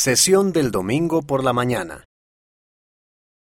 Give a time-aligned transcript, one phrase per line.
[0.00, 2.04] Sesión del domingo por la mañana.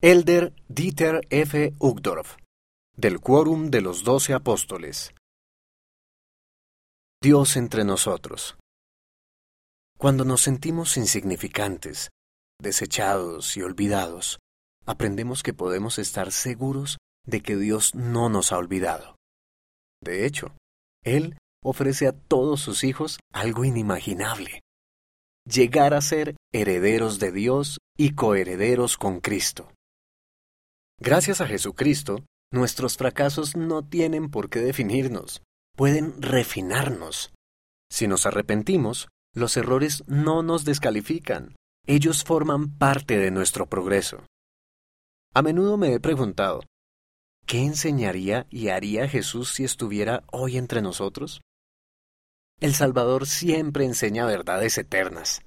[0.02, 1.74] Elder Dieter F.
[1.80, 2.36] Uchtdorf,
[2.98, 5.16] del Quórum de los Doce Apóstoles.
[7.22, 8.58] Dios entre nosotros.
[9.98, 12.10] Cuando nos sentimos insignificantes,
[12.60, 14.40] desechados y olvidados,
[14.86, 19.16] aprendemos que podemos estar seguros de que Dios no nos ha olvidado.
[20.02, 20.58] De hecho,
[21.06, 24.60] Él ofrece a todos sus hijos algo inimaginable
[25.46, 29.72] llegar a ser herederos de Dios y coherederos con Cristo.
[31.00, 35.42] Gracias a Jesucristo, nuestros fracasos no tienen por qué definirnos,
[35.76, 37.34] pueden refinarnos.
[37.90, 44.26] Si nos arrepentimos, los errores no nos descalifican, ellos forman parte de nuestro progreso.
[45.34, 46.62] A menudo me he preguntado,
[47.46, 51.42] ¿qué enseñaría y haría Jesús si estuviera hoy entre nosotros?
[52.64, 55.42] El Salvador siempre enseña verdades eternas,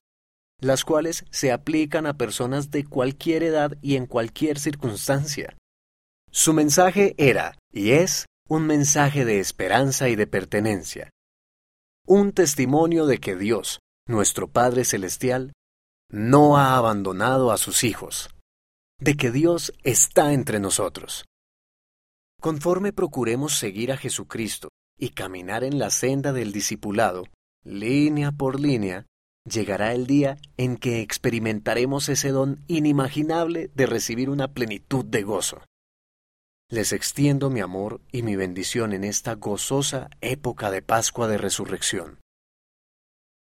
[0.61, 5.57] las cuales se aplican a personas de cualquier edad y en cualquier circunstancia.
[6.31, 11.09] Su mensaje era y es un mensaje de esperanza y de pertenencia,
[12.07, 15.55] un testimonio de que Dios, nuestro Padre Celestial,
[16.11, 18.29] no ha abandonado a sus hijos,
[19.01, 21.25] de que Dios está entre nosotros.
[22.43, 27.25] Conforme procuremos seguir a Jesucristo y caminar en la senda del discipulado,
[27.65, 29.07] línea por línea,
[29.45, 35.63] llegará el día en que experimentaremos ese don inimaginable de recibir una plenitud de gozo.
[36.69, 42.19] Les extiendo mi amor y mi bendición en esta gozosa época de Pascua de Resurrección.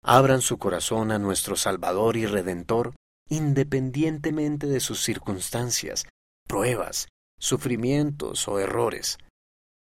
[0.03, 2.93] Abran su corazón a nuestro Salvador y Redentor
[3.29, 6.05] independientemente de sus circunstancias,
[6.47, 7.07] pruebas,
[7.39, 9.17] sufrimientos o errores.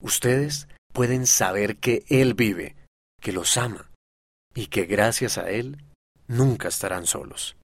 [0.02, 2.76] Ustedes pueden saber que Él vive,
[3.22, 3.90] que los ama
[4.54, 5.82] y que gracias a Él
[6.28, 7.56] nunca estarán solos.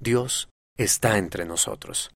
[0.00, 2.10] Dios está entre nosotros.